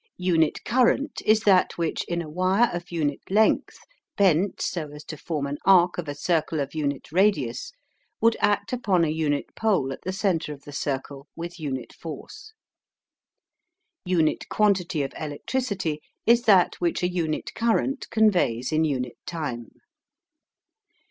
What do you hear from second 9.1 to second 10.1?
unit pole at